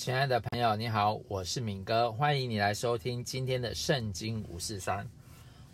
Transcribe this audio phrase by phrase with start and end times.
[0.00, 5.06] 亲爱的朋友，你好，我是敏哥，欢迎你来收听今天的圣经五四三。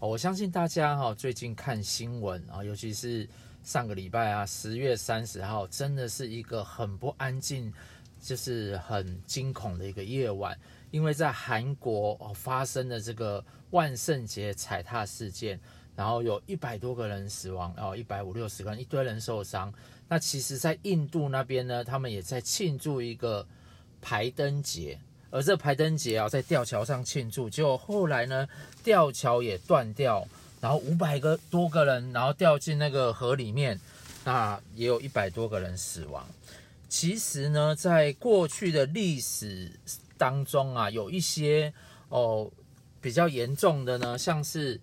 [0.01, 3.29] 我相信大家哈最近看新闻啊，尤其是
[3.63, 7.73] 上个礼拜啊，十月三十号，真的是一个很不安静，
[8.21, 10.59] 就是很惊恐的一个夜晚，
[10.91, 15.61] 因为在韩国哦发生的这个万圣节踩踏事件，
[15.95, 19.73] 然后有一百多个人死亡哦，一百五六十个人，一堆人受伤。
[20.09, 23.47] 那其实，在印度那边呢，他们也在庆祝一个。
[24.09, 24.97] 排灯节，
[25.31, 28.49] 而这排灯节啊，在吊桥上庆祝，结果后来呢，
[28.85, 30.25] 吊桥也断掉，
[30.61, 33.81] 然后五百个多个人，然后掉进那个河里面，
[34.25, 36.25] 那也有一百多个人死亡。
[36.89, 39.73] 其实呢，在过去的历史
[40.17, 41.75] 当中啊，有一些
[42.09, 42.49] 哦
[43.01, 44.81] 比较严重的呢，像是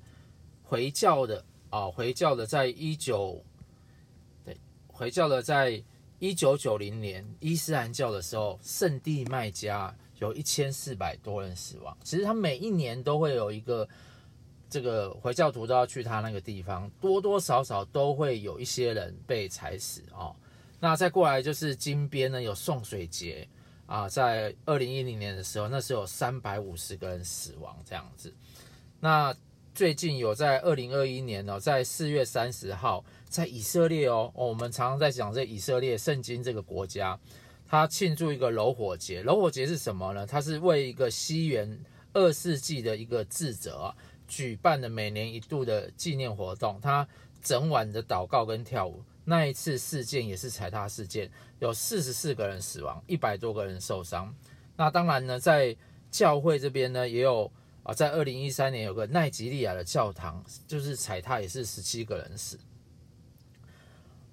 [0.66, 3.42] 回教的啊，回教的在一九，
[4.44, 5.82] 对，回教的在。
[6.24, 11.98] 一九九零年伊斯兰教的时候，圣地麦加有一千四百多人死亡。
[12.02, 13.86] 其实他每一年都会有一个
[14.70, 20.34] 这个回教徒都要去他那个地方，多多少少都会有一些人被踩死哦。
[20.80, 23.46] 那再过来就是金边呢，有送水节
[23.86, 28.34] 啊，在二零一零年的时候，那时候有三百五十个人死亡这样子。
[29.02, 29.36] 那
[29.76, 33.04] 最近有在二零二一年呢，在四月三十号。
[33.34, 37.20] 在以色列哦，我们常常在讲这以色列圣经这个国家，
[37.66, 39.24] 它庆祝一个柔火节。
[39.24, 40.24] 柔火节是什么呢？
[40.24, 43.92] 它是为一个西元二世纪的一个智者
[44.28, 46.80] 举办的每年一度的纪念活动。
[46.80, 47.08] 他
[47.42, 49.04] 整晚的祷告跟跳舞。
[49.26, 54.32] 那一次事件也是踩踏事件，有四十四个人死亡，一百多个人受伤。
[54.76, 55.76] 那当然呢，在
[56.12, 62.60] 教会这边呢，也有啊，在二零一三年有个奈及利亚的教堂，就是踩踏也是十七个人死。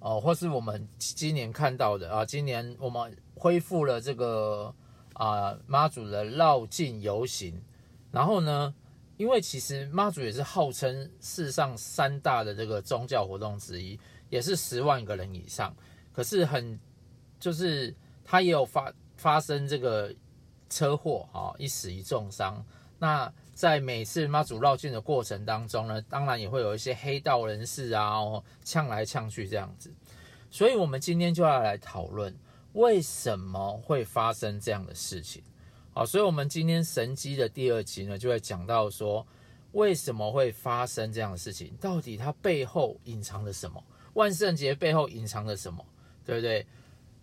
[0.01, 4.73] 哦，或是我们今年看到的啊，今年我们恢复了这个
[5.13, 7.61] 啊妈祖的绕境游行，
[8.11, 8.73] 然后呢，
[9.17, 13.99] 因为其实妈祖也是号称世上三大的这个宗教活动之一，
[14.29, 15.71] 也是十万个人以上，
[16.11, 16.79] 可是很
[17.39, 17.95] 就是
[18.25, 20.13] 他也有发发生这个
[20.67, 22.65] 车祸啊，一死一重伤，
[22.99, 23.31] 那。
[23.61, 28.19] 在每次妈祖绕境的过程当中呢，当然也会有一些黑道人士啊，
[28.63, 29.93] 呛来呛去这样子。
[30.49, 32.35] 所以，我们今天就要来讨论
[32.73, 35.43] 为什么会发生这样的事情。
[35.93, 39.23] 好，所以我们今天神机的第二集呢，就会讲到说，
[39.73, 41.71] 为什么会发生这样的事情？
[41.79, 43.83] 到底它背后隐藏了什么？
[44.13, 45.85] 万圣节背后隐藏了什么？
[46.25, 46.65] 对不对？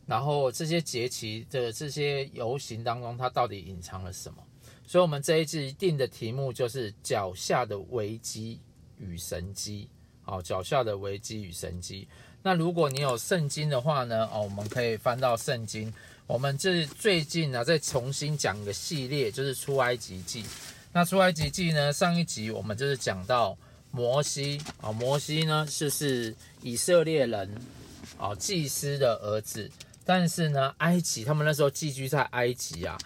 [0.07, 4.41] 然后这些节期的这些游行当中，它到底隐藏了什么？
[4.89, 8.59] 所以，我们这一集定的题目就是脚下的危机
[8.97, 9.87] 与神迹。
[10.23, 12.09] 好，脚下的危机与神迹。
[12.43, 14.27] 那如果你有圣经的话呢？
[14.33, 15.93] 哦，我们可以翻到圣经。
[16.27, 20.43] 我们这最近呢，再重新讲一个系列，就是出埃及记。
[20.91, 23.55] 那出埃及记呢，上一集我们就是讲到
[23.91, 27.51] 摩西啊，摩西呢就是以色列人
[28.17, 29.71] 啊祭司的儿子，
[30.07, 32.97] 但是呢，埃及他们那时候寄居在埃及啊。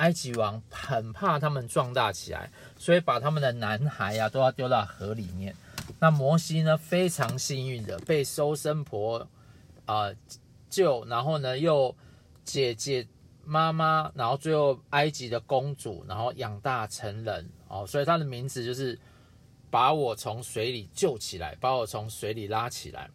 [0.00, 5.54] 埃及王很怕他们壮大起来，所以把他们的男孩呀、啊、都要丢到河里面。
[5.98, 9.28] 那摩西呢，非常幸运的被收生婆
[9.84, 10.10] 啊、
[10.70, 11.94] 救，然后呢又
[12.44, 13.06] 姐姐
[13.44, 18.98] 妈妈，然后最后埃及的公主，然后养大成人哦，所以他的名字就是
[19.70, 23.10] 把我从水里救起来，把我从水里拉起来。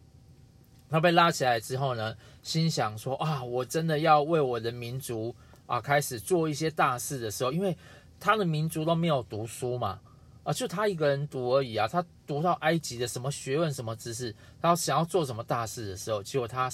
[0.88, 5.34] 他被拉起来之后呢，心想说啊，我真的要为我的民族。
[5.66, 7.76] 啊，开始做一些大事的时候，因为
[8.18, 10.00] 他的民族都没有读书嘛，
[10.42, 11.86] 啊，就他一个人读而已啊。
[11.86, 16.70] 他读到埃及的什么学问、什么知识，他想要做什么大事的时候，结果他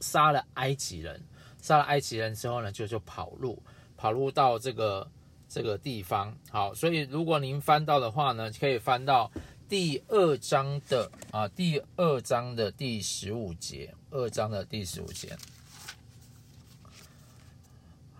[0.00, 1.20] 杀了埃及人，
[1.60, 3.62] 杀了埃及人之后呢，就就跑路，
[3.96, 5.08] 跑路到这个
[5.48, 6.36] 这个地方。
[6.50, 9.30] 好，所以如果您翻到的话呢，可以翻到
[9.68, 15.36] 第二章的啊，第二章的第十五节，二章的第十五节。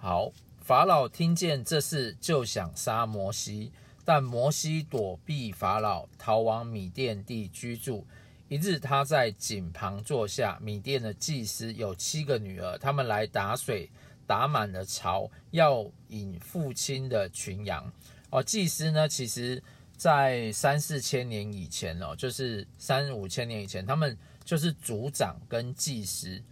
[0.04, 3.70] 好，法老听见这事，就想杀摩西，
[4.04, 8.04] 但摩西躲避法老，逃往米甸地居住。
[8.48, 13.88] 一日，他在井旁坐下，米甸的祭司有七个女儿，他们来打水，
[14.26, 17.88] 打满了槽，要引父亲的群羊。
[18.30, 19.62] 哦，祭司呢，其实
[19.96, 26.42] 在三四千年以前哦，就是三五千年以前，他们就是族长跟祭司。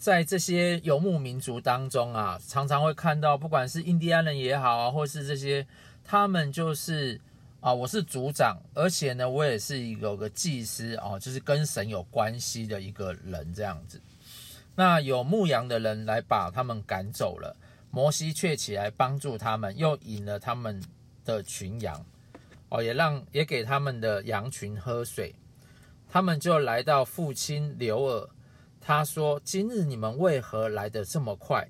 [0.00, 5.66] 在这些游牧民族当中啊，常常会看到，不管是印第安人也好啊，或是这些，
[6.02, 7.20] 他们就是
[7.60, 14.00] 啊，我是族长，而且呢，我也是有个祭司啊，就是跟神有关系的一个人这样子。
[14.74, 17.54] 那有牧羊的人来把他们赶走了，
[17.90, 20.82] 摩西却起来帮助他们，又引了他们
[21.26, 22.02] 的群羊，
[22.70, 25.34] 哦，也让也给他们的羊群喝水。
[26.08, 28.28] 他们就来到父亲流珥，
[28.80, 31.68] 他说：“今日你们为何来得这么快？”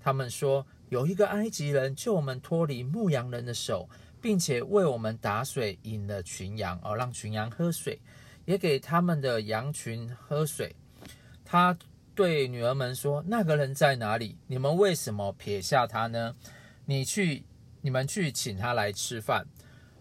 [0.00, 3.88] 他们说：“有一个埃及人救我们脱离牧羊人的手，
[4.20, 8.00] 并且为我们打水，引了群羊，哦，让群羊喝水，
[8.44, 10.74] 也给他们的羊群喝水。”
[11.44, 11.76] 他。
[12.14, 14.36] 对女儿们说：“那个人在哪里？
[14.46, 16.36] 你们为什么撇下他呢？
[16.84, 17.46] 你去，
[17.80, 19.46] 你们去请他来吃饭。”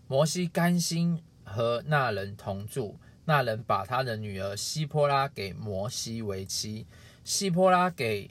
[0.10, 3.00] 摩西甘心和那人同住。
[3.26, 6.86] 那人把他的女儿西波拉给摩西为妻。
[7.24, 8.30] 西波拉给，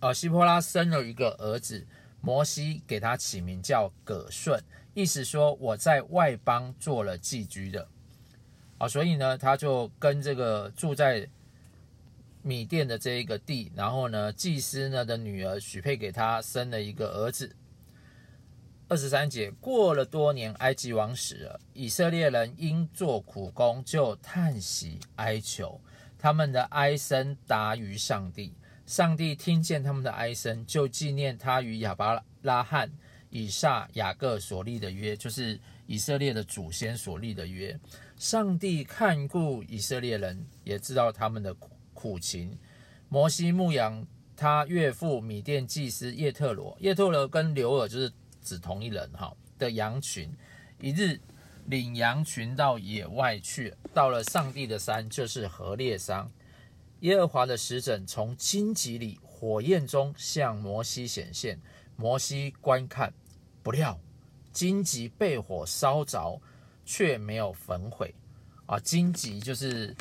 [0.00, 1.86] 呃，西波拉生了一个儿子。
[2.20, 4.62] 摩西给他起名叫葛顺，
[4.94, 7.88] 意思说我在外邦做了寄居的。
[8.78, 11.28] 啊，所以呢，他就跟这个住在。
[12.44, 17.54] 米甸的这一个地，然后呢，祭司呢的女儿许配给他，生了一个儿子。
[18.92, 25.80] 二十三节，过了多年，埃及王死了，以色列人因做苦工，就叹息哀求，
[26.18, 28.52] 他们的哀声达于上帝。
[28.84, 32.92] 上帝听见他们的哀声，就纪念他与亚伯拉罕、
[33.30, 37.74] 以撒、雅各所立的约，就是以色列的祖先所立的约。
[38.18, 41.70] 上帝看顾以色列人，也知道他们的苦。
[41.94, 42.58] 苦情，
[43.08, 44.06] 摩西牧养
[44.36, 48.12] 他岳父米甸祭司叶特罗，叶特罗跟刘尔就是
[48.42, 50.30] 指同一人哈的羊群。
[50.80, 51.20] 一日
[51.66, 56.30] 领羊群到野外去，到了上帝的山，就是何烈山。
[57.00, 61.60] 耶和华的使者从荆棘里火焰中向摩西显现，
[61.96, 63.14] 摩西观看，
[63.62, 63.98] 不料
[64.52, 66.40] 荆棘被火烧着，
[66.84, 68.14] 却没有焚毁。
[68.66, 69.96] 啊，荆棘就是。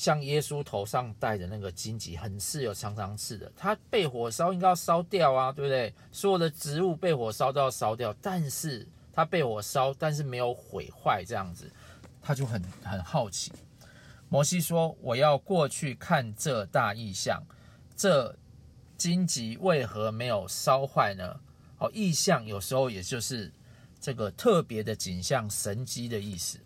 [0.00, 3.52] 像耶稣头上戴的那个荆棘，很刺，有长长刺的。
[3.54, 5.94] 它被火烧，应该要烧掉啊，对不对？
[6.10, 11.70] 所有的植物被火烧都要烧掉，但是它被火烧，但是没有毁坏，这样子，
[12.22, 13.52] 他就很很好奇。
[14.30, 17.42] 摩西说：“我要过去看这大异象，
[17.94, 18.34] 这
[18.96, 21.38] 荆棘为何没有烧坏呢？”
[21.76, 23.52] 哦，异象有时候也就是
[24.00, 26.58] 这个特别的景象、神迹的意思。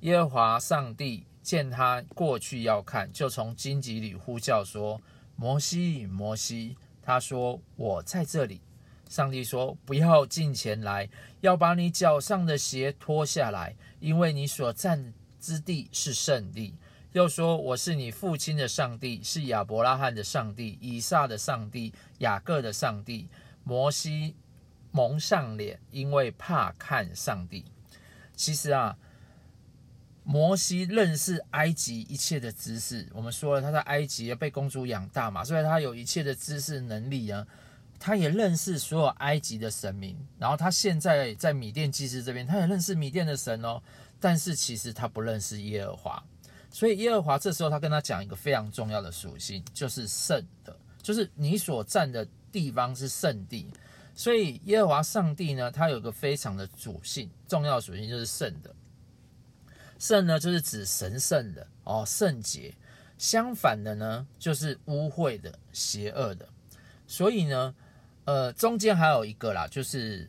[0.00, 1.26] 耶和华上帝。
[1.46, 5.00] 见他过去要看，就从荆棘里呼叫说
[5.36, 8.60] ：“摩西，摩西。”他说：“我在这里。”
[9.08, 11.08] 上帝说：“不要近前来，
[11.42, 16.74] 要把你脚上的鞋脱下来，因为你所站之地是圣地。”
[17.14, 23.28] 又说：“我是你父亲的上帝，是亚伯拉罕的上帝，以撒的上帝，雅各的上帝。”
[23.62, 24.34] 摩西
[24.90, 27.66] 蒙上脸，因为怕看上帝。
[28.34, 28.98] 其实啊。
[30.28, 37.46] 摩西认识埃及一切的知识，我们说了他在埃及被公主养大嘛，所以他有一切的知识能力啊。
[37.98, 43.82] 他也认识所有埃及的神明，然后他现在在米甸祭司这边，他也认识米甸的神哦。
[44.20, 46.22] 但是其实他不认识耶和华，
[46.70, 53.66] 所以耶和华这时候他跟他讲一个非常重要的属性，就是圣的，就是你所站的地方是圣地。
[54.14, 58.75] 所以耶和华上帝呢，他有个非常的属性，重要属性就是圣的。
[59.98, 62.74] 圣呢，就是指神圣的哦，圣洁；
[63.18, 66.48] 相反的呢，就是污秽的、邪恶的。
[67.06, 67.74] 所以呢，
[68.24, 70.28] 呃，中间还有一个啦，就是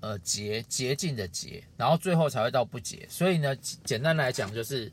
[0.00, 3.06] 呃洁洁净的洁，然后最后才会到不洁。
[3.08, 4.92] 所以呢，简单来讲就是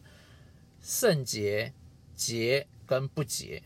[0.81, 1.73] 圣洁、
[2.15, 3.61] 洁跟不洁。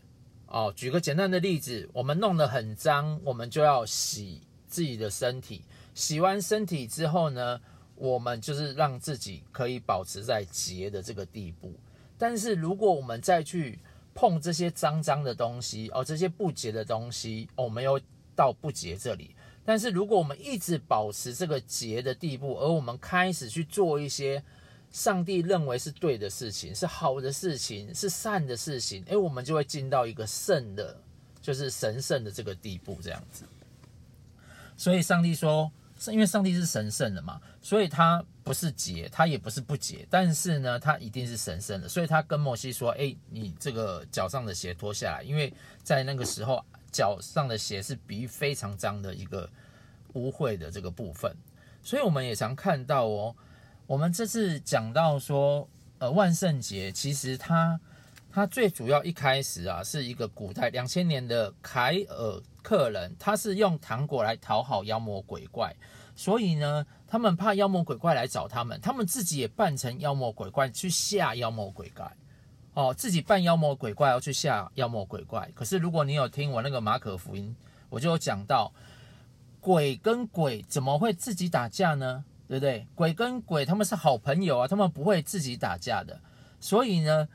[0.47, 5.63] 哦，举个简单的例子，我们弄得很脏，我们就要洗自己的身体。
[5.93, 7.61] 洗完身体之后呢，
[8.01, 11.72] 我们就是让自己可以保持在洁的这个地步，
[12.17, 13.77] 但是如果我们再去
[14.15, 18.01] 碰这些脏脏的东西哦，这些不洁的东西，哦，没有
[18.36, 19.36] 到不洁这里。
[19.63, 24.43] 但是如果我们一直保持这个洁的地步，而我们开始去做一些
[24.89, 31.00] 上帝认为是对的事情、是好的事情、是善的事情，诶，我们就会进到一个圣的，
[31.39, 33.46] 就是神圣的这个地步，这样子。
[34.75, 35.72] 所以上帝说。
[36.03, 41.88] 是因为上帝是神圣的嘛，所以他不是洁，他也不是不洁，但是呢，他一定是神圣的。
[41.88, 45.53] 所以他跟摩西说：“哎，你这个脚上的鞋脱下来，因为
[45.84, 49.48] 在那个时候，脚上的鞋是比喻非常脏的一个
[50.13, 51.31] 污秽的这个部分。
[51.84, 53.36] 所以我们也常看到哦，
[53.86, 57.79] 我们这次讲到说，呃，万圣节其实它
[58.31, 62.41] 它最主要一开始啊，是一个古代两千年的凯尔。
[62.61, 65.75] 客人他是用糖果来讨好妖魔鬼怪，
[66.15, 72.11] 所以呢，他们怕妖魔鬼怪来找他们，他们自己也扮成妖魔鬼怪去吓妖魔鬼怪，
[72.73, 75.49] 哦，自己扮妖魔鬼怪要去吓妖魔鬼怪。
[75.55, 77.55] 可是如果你有听我那个马可福音，
[77.89, 78.71] 我就有讲到，
[79.59, 82.23] 鬼跟鬼怎么会自己打架呢？
[82.47, 82.85] 对不对？
[82.95, 86.19] 鬼跟鬼他们是好朋友啊，他们不会自己打架的。
[86.59, 87.27] 所以呢，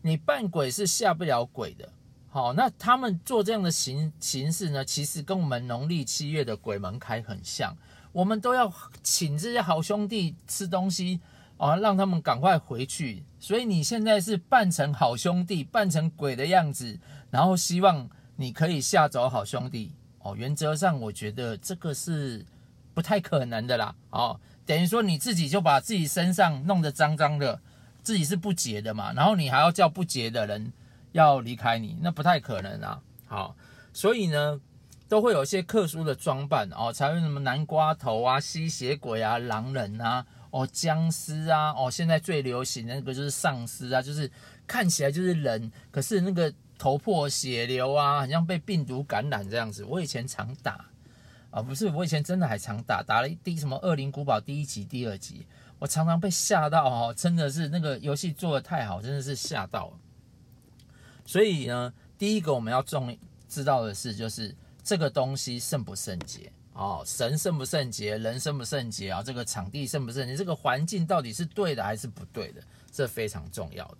[0.00, 1.88] 你扮鬼是吓不了鬼的。
[2.34, 7.76] 好，那他们做这样的形形式呢，其实跟我们农历七月的鬼门开很像。
[8.10, 8.72] 我们都要
[9.02, 11.20] 请这些好兄弟吃东西
[11.58, 13.22] 啊，让他们赶快回去。
[13.38, 16.98] 所以你现在是扮成好兄弟，扮成鬼的样子，
[17.30, 20.34] 然后希望你可以吓走好兄弟哦。
[20.34, 22.46] 原则上，我觉得这个是
[22.94, 23.94] 不太可能的啦。
[24.08, 27.60] 哦，等于说你自己就把自己身上弄得脏脏的。
[28.02, 30.72] 自己是不洁的嘛，然后你还要叫不洁的人
[31.12, 33.00] 要离开你，那不太可能啊。
[33.26, 33.56] 好，
[33.92, 34.60] 所以呢，
[35.08, 44.30] 都会有一些特殊的装扮哦，才会什么南瓜头啊、吸血鬼啊、狼人啊、哦僵尸啊、哦现在最流行的那个就是丧尸啊，就是
[44.66, 49.84] 看起来就是人，可是那个头破血流啊，好像被病毒感染这样子。
[49.84, 50.84] 我以前常打
[51.50, 55.46] 啊，不是，我以前真的还常打，打了第什么《恶灵古堡》第一集、第二集。
[55.78, 59.92] 我常常被吓到哦，真的是那个游戏做得太好，真的是吓到了。
[61.24, 63.16] 所以呢，第一个我们要重
[63.48, 73.98] 知道的是，就是这个东西圣不圣洁哦，神圣不圣洁，人圣不圣洁啊，这个场地圣不圣洁，这个环境到底是对的还是不对的，这非常重要的。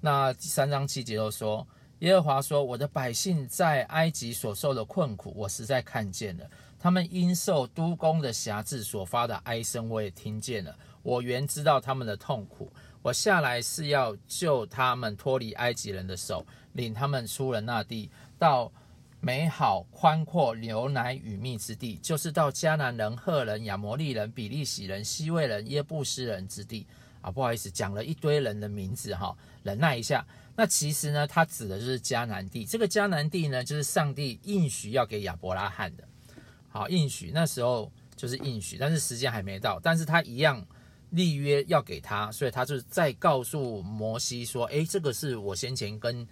[0.00, 1.66] 那第三章七节又说，
[2.00, 6.44] 耶和华说：“我的百姓在埃及所受的困苦，我实在看见了；
[6.78, 18.70] 他们因受督工的辖制所发的哀声，我也听见了。”我原知道他们的痛苦，我下来是要救他们脱离埃及人的手，领他们出了那地，到
[19.18, 26.86] 美好宽阔、牛奶与蜜之地，就是到迦南人、赫人、亚摩利人、比利洗人、希未人、耶布斯人之地。
[27.20, 30.26] 啊，不好意思，讲了一堆人的名字哈，忍耐一下。
[30.56, 32.64] 那其实呢，它指的就是迦南地。
[32.64, 36.02] 这个迦南地呢，就是上帝应许要给亚伯拉罕的。
[36.68, 40.64] 好，应许那时候就是应许，但是时间还没到，但是他一样。
[41.12, 46.26] 立约要给他，所以他就再告诉摩西说：“诶，这个是我先前跟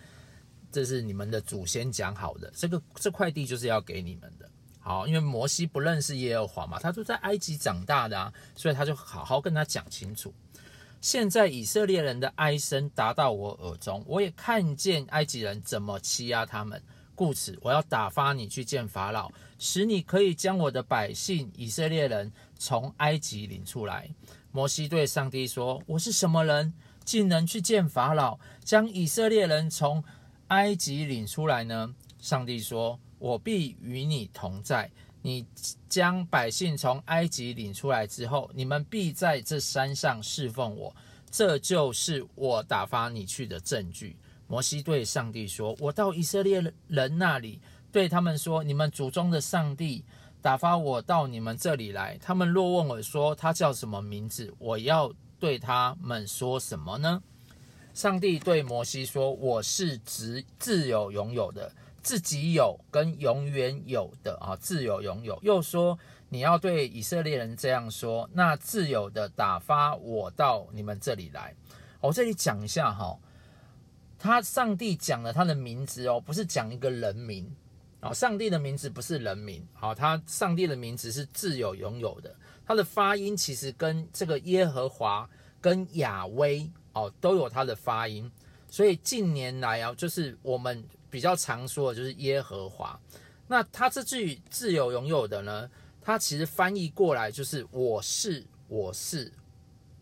[0.72, 4.48] 这是你们的祖先讲好的，这个这块地就是要给你们的。
[4.78, 10.32] 好，因为摩西不认识耶和华嘛，他就在埃及长大的啊，所以他就好好跟他讲清楚。
[11.02, 16.82] 现在以色列人的哀声达到我耳中，我也看见埃及人怎么欺压他们，
[17.14, 24.08] 故此我要打发你去见法老，使你可以将我的百姓以色列人从埃及领出来。”
[24.52, 26.72] 摩西对上帝说：“我是什么人，
[27.04, 30.02] 竟能去见法老，将以色列人从
[30.48, 34.90] 埃及领出来呢？”上帝说：“我必与你同在。
[35.22, 35.46] 你
[35.88, 40.94] 将百姓从埃及领出来之后，你们必在这山上侍奉我。
[41.30, 44.16] 这就是我打发你去的证据。”
[44.48, 47.60] 摩西对上帝说：“我到以色列人那里，
[47.92, 50.04] 对他们说：你们祖宗的上帝。”
[50.42, 57.22] 打发我到你们这里来，他们若问我说他叫什么名字，我要对他们说什么呢？
[57.92, 65.98] 上帝对摩西说：“我是自自有拥有的，自己有跟永远有的啊，自有拥有。”又说
[66.30, 71.54] ：“你要对以色列人这样说，那自有的打发我到你们这里来。”
[72.00, 73.18] 我这里讲一下哈，
[74.18, 77.54] 他上帝讲了他的名字哦，不是讲一个人名。
[78.02, 85.28] 哦，上帝的名字不是人名，好，他上帝的名字是自有拥有的，他的发音其实跟这个耶和华
[85.60, 88.32] 跟亚威哦都有他的发音，
[88.70, 92.98] 所以近年来啊，就是我们比较常说的就是耶和华。
[93.46, 99.30] 那他这句自有拥有的呢，他其实翻译过来就是我是我是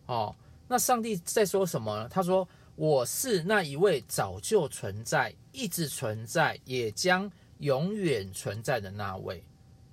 [0.06, 0.32] 哦。
[0.68, 2.08] 那上帝在说什么呢？
[2.08, 7.28] 他说我是那一位早就存在、一直存在，也将。
[7.58, 9.42] 永远存在的那位，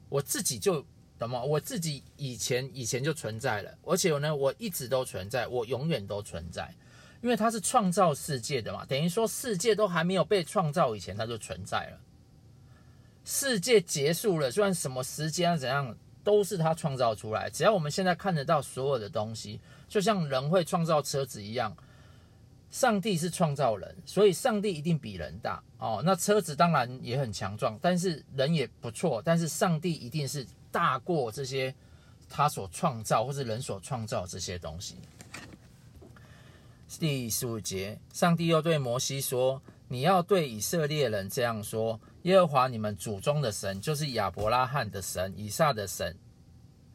[0.10, 0.86] 我自己就
[1.18, 1.44] 什么？
[1.44, 6.74] 我自己以前以前就存在了，而且呢，我一直都存在，我永远都存在，
[7.22, 12.00] 因为他是创造世界的嘛，等于说世界都还没有被创造以前，他就存在了。
[13.24, 17.50] 世界结束了，虽然什么时间怎样，都是他创造出来。
[17.50, 21.76] 只要我们现在看得到所有的东西，就像人会创造车子一样。
[22.72, 26.02] 上帝是创造人，所以上帝一定比人大哦。
[26.04, 29.22] 那车子当然也很强壮，但是人也不错。
[29.24, 31.74] 但是上帝一定是大过这些
[32.30, 34.98] 他所创造或是人所创造这些东西。
[37.00, 46.16] 第十五节，上帝又对摩西说：“你要对以色列人这样说：耶和华你们祖宗的神，就是亚伯拉罕的神、以撒的神、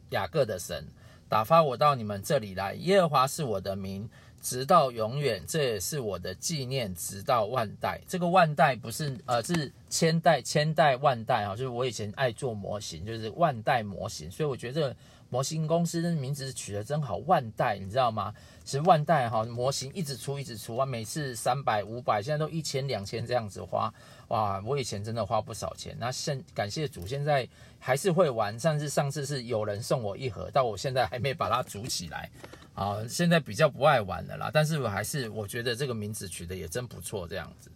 [0.09, 0.87] 雅各的神，
[1.29, 2.73] 打发我到你们这里来。
[2.75, 4.09] 耶和华是我的名。”
[4.41, 8.01] 直到永远，这也是我的纪念，直到万代。
[8.07, 14.95] 这个万代不是呃，是千代，千代万代啊，就是我以前爱做模型，就是万代模型，所以我觉得这个
[15.29, 18.33] 模型公司的名字取得真好，万代，你知道吗？
[18.63, 23.93] 其实万代哈，模型一直出，一直出啊，每次三百、五百，现在都一千、两千这样子花，
[24.27, 24.61] 哇！
[24.65, 25.95] 我以前真的花不少钱。
[25.99, 27.47] 那现感谢主，现在
[27.79, 28.57] 还是会玩。
[28.59, 32.29] 上次上次是有人送我一盒，但我现在还没把它组起来。
[32.73, 37.71] 啊，现在比较不爱玩了啦，但是我还是我觉得这个名字取得也真不错，这样子。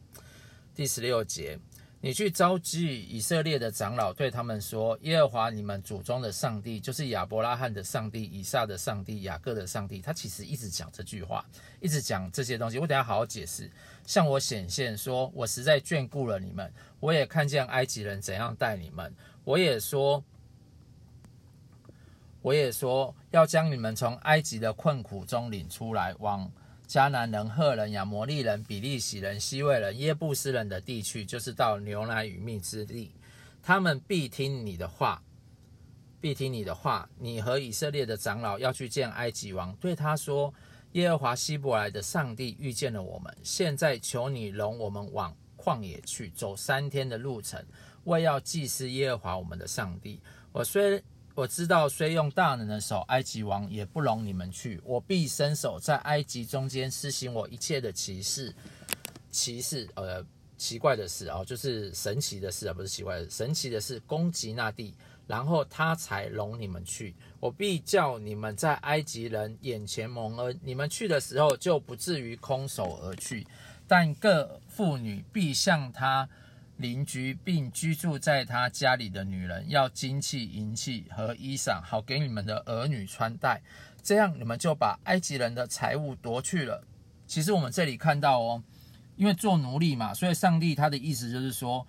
[0.74, 1.60] 第十六节。
[2.02, 11.44] 你去召集以色列的长老，对他们说：“耶和华你们祖宗的上帝，就是亚伯拉罕的上帝、以撒的上帝、雅各的上帝。”他其实一直讲这句话，
[11.80, 12.78] 一直讲这些东西。
[12.78, 13.72] 我等下好好解释。
[14.06, 19.12] 向我显现说：“我实在眷顾了你们，我也看见埃及人怎样待你们。
[19.44, 20.24] 我也说，
[22.46, 26.52] 我也说要将你们从埃及的困苦中领出来，往。”
[26.88, 33.16] 迦南人、赫人、亚摩利人、比利洗人、希未人、耶布斯人的地区，就是到牛奶与蜜之地。
[33.64, 35.20] 他们必听你的话，
[36.22, 37.10] 必听你的话。
[37.18, 40.54] 你和以色列的长老要去见埃及王，对他说
[40.94, 47.66] ：“耶和华希伯来的上帝遇见了我们，现在求你容我们往旷野去，走三天的路程，
[48.04, 50.22] 为要祭司耶和华我们的上帝。
[50.52, 51.04] 我虽……”
[51.36, 54.80] 我知道，虽用大能的手，埃及王也不容你们去。
[54.86, 58.56] 我必伸手在埃及中间施行我一切的奇事，
[59.32, 60.26] 奇事，呃，
[60.58, 64.96] 奇怪的事啊，就是神奇的事啊，不是奇怪的，神奇的事，攻击那地，
[65.28, 67.14] 然后他才容你们去。
[67.42, 73.46] 我必叫你们在埃及人眼前蒙恩，你们去的时候就不至于空手而去。
[73.86, 76.30] 但各妇女必向他。
[76.78, 83.62] 邻居并居住在他家里的女人要金器、银器和衣裳，好给你们的儿女穿戴。
[84.04, 86.84] 这样你们就把埃及人的财物夺去了。
[87.26, 88.64] 其实我们这里看到哦，
[89.16, 91.88] 因为做奴隶嘛，所以上帝他的意思就是说，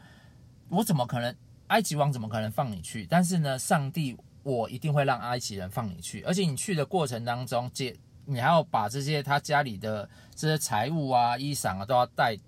[0.69, 1.35] 我怎么可能
[1.67, 3.05] 埃及王怎么可能放你去？
[3.11, 12.39] 但是呢，上帝我一定会让埃及人放你去，而且你去的过程当中，接你还要把这些他家里的这些财物啊、衣裳啊都要带。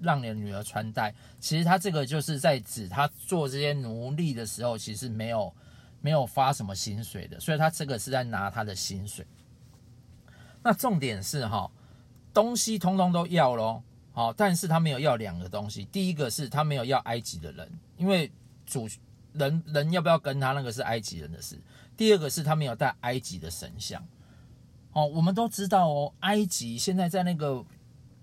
[0.00, 5.52] 让你的女儿穿戴，其实他这个就是在指他做这些奴隶的时候，其实没有
[6.00, 9.26] 没有发什么薪水的，所以他这个是在拿他的薪水。
[10.62, 11.70] 那重点是哈，
[12.32, 13.82] 东西通通都要咯，
[14.12, 18.30] 好，但是他没有要两个东西，第一个是他没有要埃及的人，因为
[18.64, 18.88] 主
[19.32, 21.58] 人人要不要跟他那个是埃及人的事，
[21.96, 24.06] 第二个是他没有带埃及的神像。
[24.92, 27.64] 哦，我们都知道哦，埃及现在在那个。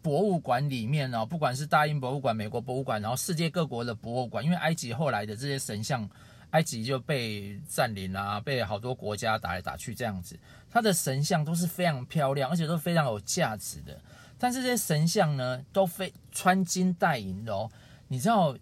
[0.06, 6.08] 博物馆里面呢，不管是大英博物馆、美国博物馆，然后世界各国的博物馆，因为埃及后来的这些神像，
[6.52, 10.40] 埃及就被占领啊，被好多国家打来打去这样子，
[10.70, 14.00] 它的神像都是非常漂亮，而且都非常有价值的。
[14.38, 17.68] 但是这些神像呢，都非穿金戴银的哦。
[18.08, 18.56] 你知道，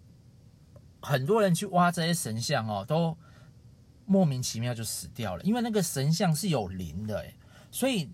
[1.02, 3.14] 很多人去挖这些神像哦，都
[4.06, 7.22] 莫名其妙就死掉了，因为那个神像是有灵的，
[7.70, 8.08] 所以。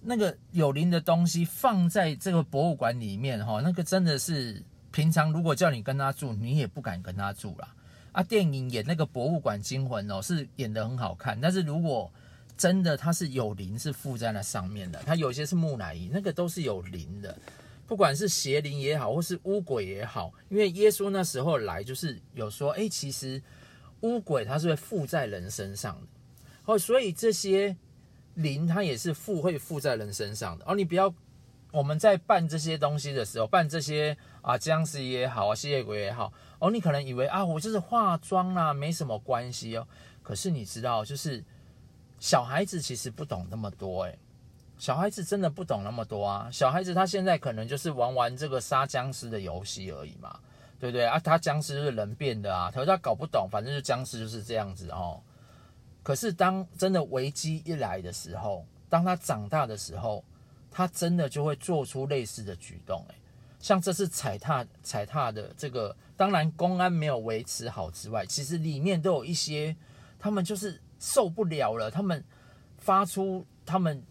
[0.00, 7.74] 那个有灵的东西放在这个博物馆里面，哈，那个真的是平常如果叫你跟他住，你也不敢跟他住啦。
[8.12, 12.10] 啊，电影演那个博物馆惊魂哦，是演得很好看，但是如果
[12.56, 17.36] 真的它是有灵，是附在那上面的，它有些是木乃伊，那个都是有灵的，
[17.86, 23.42] 不管是邪灵也好，或是巫鬼也好，因为耶稣那时候来就是有说，哎，其实
[24.02, 26.06] 巫鬼它是会附在人身上的，
[26.66, 27.76] 哦，所以这些。
[28.38, 31.12] 灵它也是附会附在人身上的哦，你不要
[31.72, 39.86] 我们在办这些东西的时候，办这些啊僵尸也好啊吸血鬼也好哦，你可能以为啊我就是化妆啦，没什么关系哦。
[40.22, 41.44] 可是你知道，就是
[42.20, 44.18] 小孩子其实不懂那么多诶，
[44.78, 46.48] 小孩子真的不懂那么多啊。
[46.52, 50.38] 小孩子他现在可能就是玩玩这个杀僵尸的游戏而已嘛，
[50.78, 51.18] 对不对啊？
[51.18, 55.20] 他僵尸是人变的啊，他说他搞不懂，反正就僵尸就是这样子哦。
[56.08, 60.24] 可是，当真的危机一来的时候，当他长大的时候，
[60.70, 63.04] 他真的就会做出类似的举动。
[63.60, 69.76] 像这次踩踏踩踏的这个，当然公安没有维持好之外，其实里面都有一些，
[70.18, 72.24] 他们就是受不了了，他们
[72.78, 74.02] 发出他们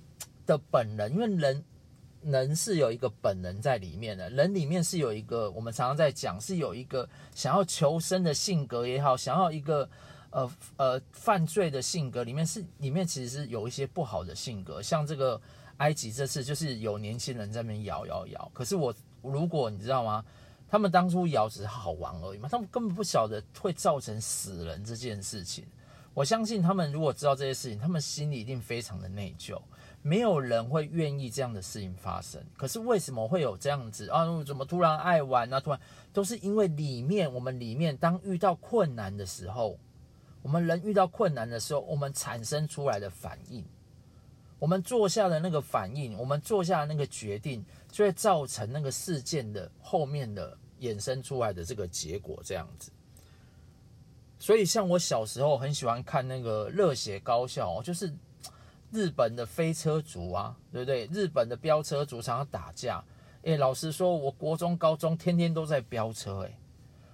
[0.46, 1.64] 的本能，因为人
[2.22, 9.90] 人是有一个本能在里面的，人里面是有一个，我们常常在讲，是有一个想要求生的性格也好，想要一个。
[10.38, 15.42] 呃呃，犯罪的性格里面是里面其实是有一些不好的性格，像这个
[15.78, 18.52] 埃及这次就是有年轻人在那边摇摇摇。
[18.54, 20.24] 可是我如果你知道吗？
[20.70, 25.66] 他们当初摇只是好玩而已嘛，他们根本不晓得会造成死人这件事情。
[26.14, 29.58] 我相信他们如果知道这些事情，他们心里一定非常的内疚，
[30.02, 32.44] 没有人会愿意这样的事情发生。
[32.58, 34.26] 可是为什么会有这样子啊？
[34.44, 35.60] 怎么突然爱玩啊？
[35.60, 35.80] 突然
[36.12, 39.80] 都是因为里面我们里面当遇到困难的时候，
[40.48, 43.62] 我们人遇到困难的时候，我们产生出来的反应，
[44.60, 52.90] 我们做下的那个反应，我们做下的那个决定，就会造成那个事件的后面的衍生出来的这个结果这样子。
[54.40, 58.16] 所以，像我小时候很喜欢看那个《热血高校》，就是
[58.90, 61.08] 日本的飞车族啊，对不对？
[61.08, 63.04] 日本的飙车族常常打架。
[63.42, 66.44] 诶，老实说，我国中、高中天天都在飙车。
[66.44, 66.56] 诶，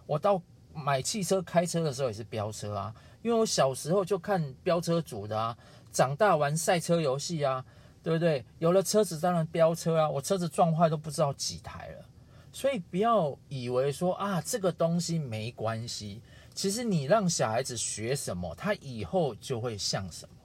[0.06, 0.40] 我到
[0.72, 2.94] 买汽车、开车的时候也是飙车啊，
[3.24, 5.58] 因为我小时候就看飙车组的啊，
[5.92, 7.66] 长大玩赛车游戏啊，
[8.04, 8.46] 对不对？
[8.60, 12.06] 有了车子，当然飙车啊，我车子撞坏都不知道几台了。
[12.52, 16.22] 所以不要以为说啊，这个东西没关系。
[16.54, 20.36] 其实你让小孩子学什么，他以后就会像什么。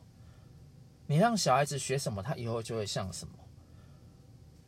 [1.07, 3.35] 你让小孩子学什么，他以后就会像什么。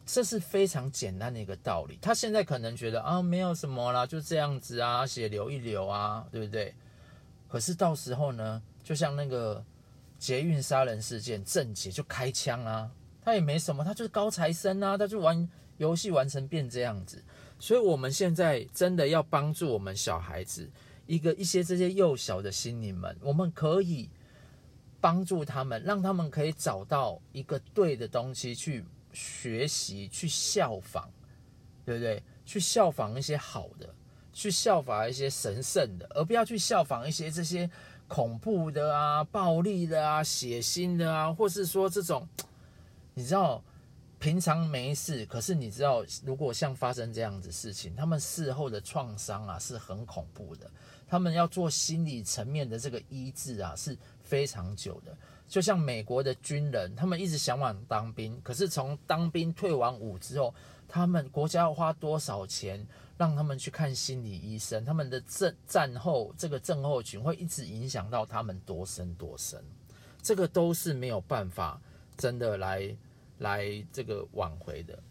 [0.05, 1.97] 这是非常简单的一个道理。
[2.03, 6.75] 他现在可能觉得啊，没有什么啦，就这样子啊，血流一流啊，对不对？
[7.51, 9.65] 可是到时候呢，就像那个
[10.19, 12.89] 捷运杀人事件，郑捷就开枪啊，
[13.21, 17.21] 他也没什么，他就是高材生啊，他就玩游戏玩成变这样子。
[17.59, 20.71] 所以我们现在真的要帮助我们小孩子。
[21.07, 24.09] 一个一些这些幼小的心灵们，我们可以
[25.01, 31.09] 帮助他们，让他们可以找到一个对的东西去学习、去效仿，
[31.85, 32.23] 对不对？
[32.47, 33.93] 去效仿一些好的，
[34.33, 37.71] 去效仿一些神圣的，而不要去效仿一些这些
[38.09, 42.29] 恐怖的啊、暴力的啊、血腥的啊，或是说这种，
[43.15, 43.63] 你知道。
[44.23, 50.71] 平常没事，可是你知道，如果像发生这样子事情，他们事后的创伤啊是很恐怖的。
[51.09, 55.17] 他们要做心理层面的这个医治啊是非常久的。
[55.49, 60.55] 就像美国的军人，他们一直向往当兵，可是从当兵退完伍之后，
[60.87, 62.87] 他们国家要花多少钱
[63.21, 64.83] 让他们去看心理医生？
[64.83, 69.63] 他们的症战后这个症候群会一直影响到他们多深多深？
[70.23, 71.79] 这个都是没有办法
[72.17, 72.97] 真的来。
[73.41, 75.03] 来这个挽回的，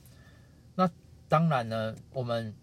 [0.76, 0.88] 那
[1.28, 2.54] 当然呢，我们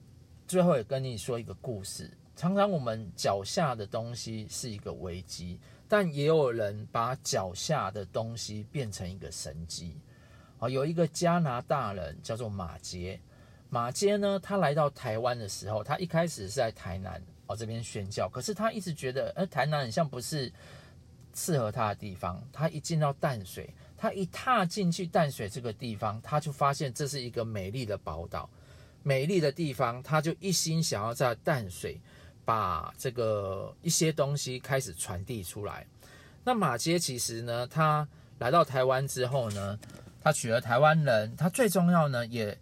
[0.46, 2.08] 最后也跟你说一个故事。
[2.36, 9.96] 常常我们脚下的东西是一个危机，但也有人把脚下的东西变成一个神迹。
[10.60, 13.20] 啊，有一个加拿大人叫做马杰，
[13.68, 20.52] 马街呢，他来到台湾的时候，他一开始是在台南哦这边宣教，可是他一直觉得，呃，台南很像不是
[21.34, 22.42] 适合他的地方。
[22.52, 23.68] 他一进到淡水。
[23.98, 28.46] 他一踏进去淡水这个地方，他就发现这是一个美丽的宝岛，
[29.02, 31.98] 美丽的地方，他就一心想要在淡水
[32.44, 35.86] 把这个一些东西开始传递出来。
[36.44, 38.06] 那马街其实呢，他
[38.38, 39.78] 来到台湾之后呢，
[40.20, 42.56] 他娶了台湾人，他最重要呢也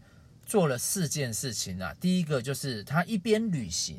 [0.47, 1.95] 做了四件事情啊。
[2.01, 3.99] 第一个就是他一边旅行，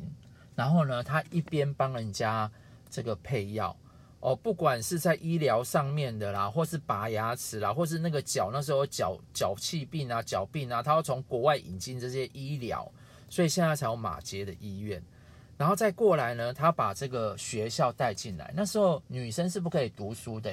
[0.54, 2.50] 然后呢，他一边帮人家
[2.90, 3.76] 这个配药。
[4.20, 12.90] 哦，不管是在医疗上面的啦，或是拔牙齿啦，或是那个脚那时候脚脚气病啊、脚病啊，他要从国外引进这些医疗，
[13.28, 15.00] 所以现在才有马街的医院。
[15.56, 18.52] 然后再过来呢，他把这个学校带进来。
[18.56, 20.50] 那时候女生是不可以读书的，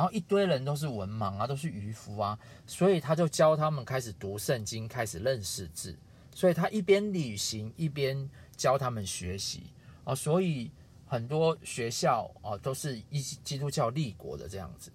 [0.00, 5.94] 然后一堆人都是文盲啊，都是渔夫啊，所以他就教他们开始读圣经，开始认识字。
[6.34, 9.64] 所以他一边旅行一边教他们学习
[10.04, 10.70] 啊，所以。
[11.06, 14.92] 很多学校啊，都是一基督教立国的这样子，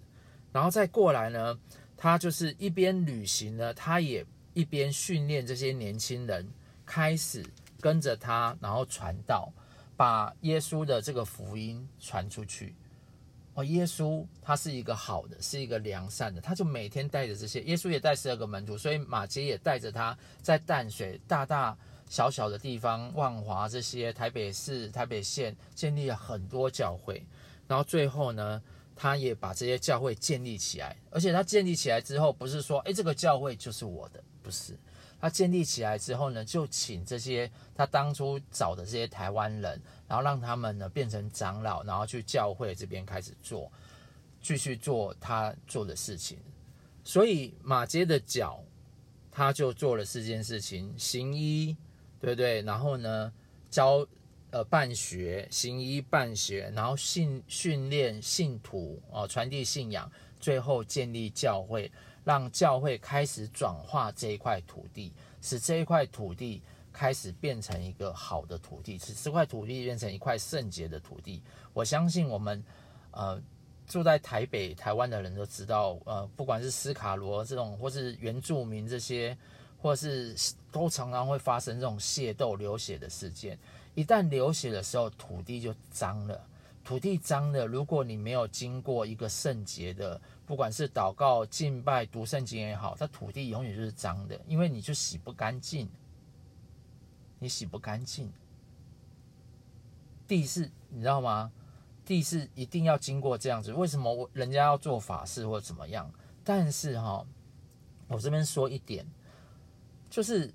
[0.50, 1.58] 然后再过来呢，
[1.94, 6.48] 他就是一边旅行呢，他也一边训练这些年轻人，
[6.86, 7.44] 开始
[7.82, 9.52] 跟着他，然后传道，
[9.94, 12.74] 把耶稣的这个福音传出去。
[13.56, 21.76] 哦，耶稣他是一个好的，是一个良善的，他就每天带着这些，耶稣也带十二个门徒，所以马偕也带着他在淡水大大。
[22.08, 27.20] 小小的地方，万华这些台北市、台北县建立了很多教会，
[27.66, 28.62] 然后最后呢，
[28.94, 30.96] 他也把这些教会建立起来。
[31.10, 34.78] 而且他建立起来之后，不是说，诶，这个教会就是我的，不是。
[35.20, 43.70] 他建立起来之后呢，就请这些他当初找的这些台湾人，然后让他们呢变成长老，然后去教会这边开始做，
[44.40, 46.38] 继续做他做的事情。
[47.04, 48.62] 所以马街的脚，
[49.30, 51.76] 他就做了四件事情：行医。
[52.18, 52.62] 对不对？
[52.62, 53.30] 然后呢，
[53.70, 54.04] 教
[54.50, 61.92] 呃办学，行医办学，然后训训练信徒啊、呃，传递信仰，最后建立教会，
[62.24, 66.62] 让教会开始转化这一块土地，使这一块土地
[66.96, 71.42] 开始变成一个好的土地，使这块土地变成一块圣洁的土地。
[71.74, 72.64] 我相信我们
[73.10, 73.38] 呃
[73.86, 79.36] 住在台北、台湾的人都知道，呃，不管是斯卡罗这种，或是原住民这些，
[79.78, 80.34] 或是
[80.72, 83.58] 都常常会发生这种械斗、流血的事件。
[83.94, 86.48] 一旦流血的时候，土地就脏了。
[86.82, 95.88] 土地脏了，如果你没有经过一个圣洁的，不管是祷告、敬拜、读圣经也好，它土地永远就是脏的，因为你就洗不干净，
[97.38, 98.32] 你洗不干净。
[100.26, 101.52] 地是，你知道吗？
[102.04, 106.08] 地是一定要经过这样子，为什么我人家要做法事或怎么样？
[106.44, 107.26] 但是哈，
[108.08, 109.04] 我这边说一点，
[110.08, 110.52] 就是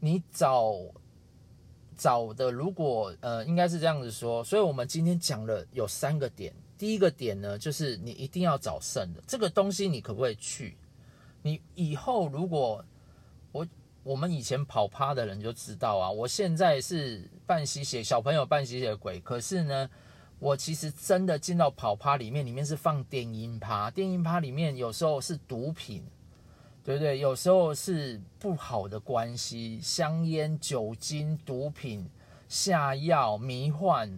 [0.00, 0.74] 你找
[1.96, 4.42] 找的，如果呃，应该是这样子说。
[4.42, 10.76] 所以我们今天讲了有三个点，第一个点呢，就是你一定要找圣的这个东西，你可不可以去？
[11.42, 12.84] 你以后如果
[14.02, 19.88] 我们以前跑趴的人就知道啊，我现在是半吸血小朋友半吸血鬼，可是呢。
[20.40, 26.06] 我其实真的进到跑趴里面，里面是放电音趴，电音趴里面有时候是毒品，
[26.84, 27.18] 对不对？
[27.18, 32.08] 有时候是不好的关系，香烟、酒精、毒品、
[32.48, 34.16] 下药、迷幻，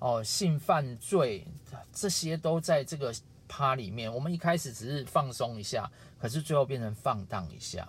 [0.00, 1.46] 哦，性犯罪，
[1.92, 3.14] 这些都在这个
[3.46, 4.12] 趴里面。
[4.12, 7.88] 我们一开始只是放松一下，可是最后变成放荡一下，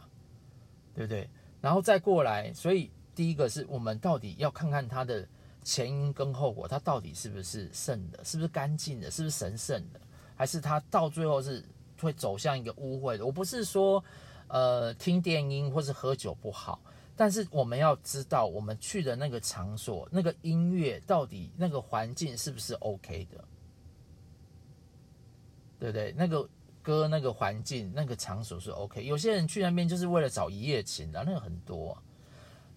[0.94, 1.30] 对不对？
[1.62, 5.28] 然后再过来，所以第一个是我们到底要看看他的。
[5.66, 8.22] 前因跟后果，它到底是不是圣的？
[8.26, 9.10] 是不是干净的？
[9.10, 10.02] 是不是神圣的？
[10.36, 11.64] 还是它到最后是
[12.02, 13.26] 会走向一个污秽的？
[13.26, 14.04] 我不是说，
[14.50, 16.82] 呃，听电音或是喝酒不好，
[17.16, 23.42] 但是我们要知道，我们去的那个场所，那个音乐到底那个环境是不是 OK 的？
[25.80, 26.14] 对不对？
[26.18, 26.46] 那个
[26.84, 29.04] 歌、那个环境、那个场所是 OK。
[29.04, 31.98] 有些人去那边就是为了找一夜情的，那个很多。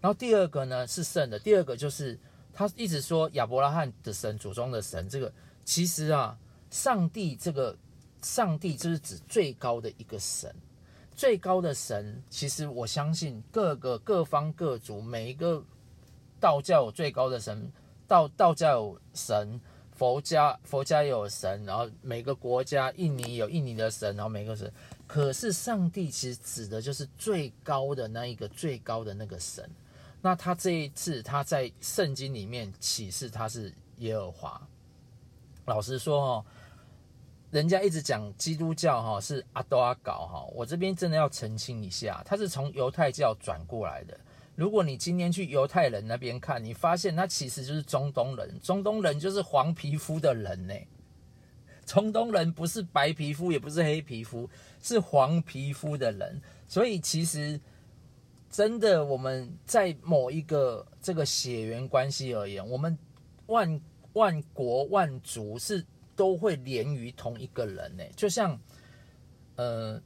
[0.01, 2.19] 然后第二个呢是圣的，第二个就是。
[2.59, 5.31] 他一直说亚伯拉罕的神，祖宗的神，这个
[5.63, 6.39] 其实啊，
[6.71, 7.77] 上帝这个
[8.23, 10.51] 上帝就是指最高的一个神，
[11.15, 12.23] 最高的神。
[12.31, 15.63] 其实我相信各个各方各族，每一个
[16.41, 17.71] 道教有最高的神，
[18.09, 19.61] 道道教有神，
[19.97, 24.71] 佛家佛家有神，然后每个国家，印尼有印尼的神，然后每个神。
[25.07, 29.69] 可是上帝其实指的就是最高的那一个最高的那个神。
[30.21, 34.61] 那他这一次他在圣经里面启示他是耶和华。
[35.65, 36.45] 老实说哦，
[37.51, 44.19] 人家一直讲基督教哈是阿多阿搞哈，我这边真的要澄清一下，他是从犹太教转过来的。
[44.57, 50.75] 如果你今天去犹太人那边看，你发现他其实就是中东人，中东人就是黄皮肤的人呢。
[51.85, 54.51] 中东人不是白皮肤，也不是黑皮肤，
[54.83, 57.61] 是黄皮肤的人，所以其实。
[58.49, 62.97] 真的，我们在某一个这个血缘关系而言，我们
[63.47, 63.81] 万
[64.15, 68.05] 万国万族是都会连于同一个人呢。
[68.15, 68.59] 就像，
[69.57, 70.01] 呃，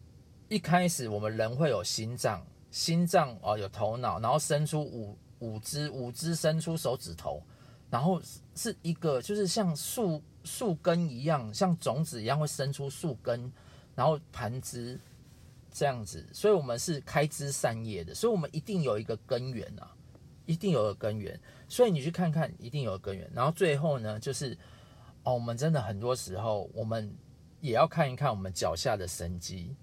[0.49, 7.43] 一开始我们人会有心脏，心脏哦有头脑，然后伸出五五只，五只伸出手指头，
[7.91, 8.21] 然后
[8.55, 13.53] 是一个就是像树树根一样，像种子一样会生出树根，
[13.95, 14.99] 然后盘枝。
[15.73, 19.89] 这样子，所以我们是开枝散叶的，所以我们一定有一个根源啊，
[20.45, 21.41] 一定有个根源。
[21.69, 23.31] 所以你去看看，一定有个根源。
[23.33, 24.59] 然后最后呢，就是
[25.23, 27.17] 哦，我们真的很多时候，我们
[27.61, 29.77] 也要看一看我们脚下的神迹，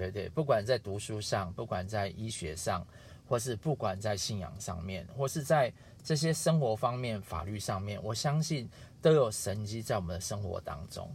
[0.00, 0.28] 对对？
[0.30, 2.86] 不管在读书上，不管在医学上，
[3.28, 5.70] 或是不管在信仰上面，或是在
[6.02, 8.68] 这些生活方面、法律上面，我相信
[9.02, 11.14] 都有神迹在我们的生活当中。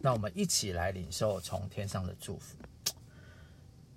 [0.00, 2.56] 那我们一起来领受从天上的祝福。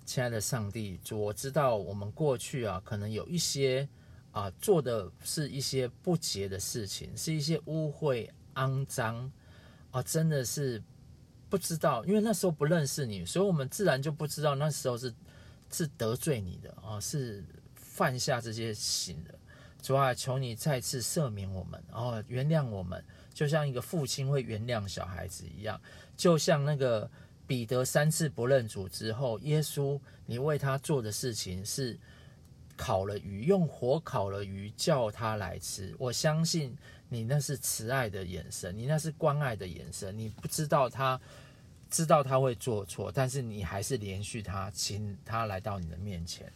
[0.04, 3.88] 亲爱的上帝，主，我知道我们过去啊，可能有一些
[4.32, 9.30] 啊做的是一些不洁的事情，是一些污秽、肮脏
[9.90, 10.82] 啊，真的是
[11.52, 15.12] 不知道，因为那时候不认识你，所以我们自然就不知道那时候是
[15.70, 19.38] 是得罪你的啊，是犯下这些行的。
[19.82, 25.78] 主啊，求你再次赦免我们，然后原谅我们，就像一个父亲会原谅小孩子一样，
[26.16, 27.10] 就像那个。
[27.44, 31.98] 彼得三次不认主之后，耶稣，你为他做的事情是
[32.76, 35.94] 烤了鱼，用火烤了鱼，叫他来吃。
[35.98, 36.74] 我相信
[37.10, 40.16] 你那是慈爱的眼神，你那是关爱的眼神。
[40.16, 41.20] 你不知道他
[41.92, 46.50] 知道他会做错，但是你还是连续他，请他来到你的面前。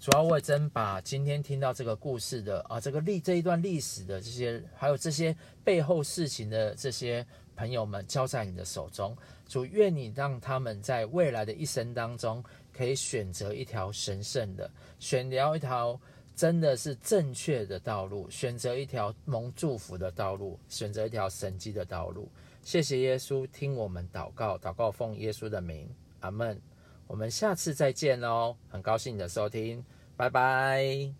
[0.00, 7.24] 主要我也真把今天听到这个故事的啊，这个历这一段历史的这些，还有这些背后事情的这些
[7.54, 9.16] 朋友们交在你的手中。
[9.46, 16.00] 主，愿你让他们在未来的一生当中，可以选择一条神圣的，选聊一条
[16.34, 22.28] 真的是正确的道路，选择一条蒙祝福的道路，选择一条神迹的道路。
[22.62, 25.88] 谢谢耶稣，听我们祷告，祷告奉耶稣的名，
[26.20, 26.60] 阿门。
[27.06, 29.84] 我们下次再见哦，很高兴你的收听，
[30.16, 31.19] 拜拜。